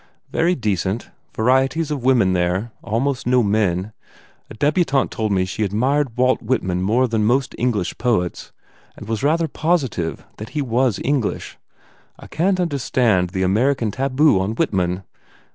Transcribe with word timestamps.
"Very 0.31 0.55
decent. 0.55 1.11
Varieties 1.35 1.91
of 1.91 2.03
women, 2.03 2.33
there. 2.33 2.71
Almost 2.83 3.27
no 3.27 3.43
men. 3.43 3.93
A 4.49 4.55
debutante 4.55 5.11
told 5.11 5.31
me 5.31 5.45
she 5.45 5.63
ad 5.63 5.71
mired 5.73 6.17
Walt 6.17 6.41
Whitman 6.41 6.81
more 6.81 7.07
than 7.07 7.23
most 7.23 7.53
English 7.55 7.95
poets 7.99 8.51
and 8.97 9.07
was 9.07 9.21
rather 9.21 9.47
positive 9.47 10.25
that 10.37 10.49
he 10.57 10.59
was 10.63 10.99
English. 11.03 11.59
I 12.17 12.25
can 12.25 12.55
t 12.55 12.63
understand 12.63 13.29
the 13.29 13.43
American 13.43 13.91
tabu 13.91 14.39
on 14.39 14.55
Whit 14.55 14.73
man." 14.73 15.03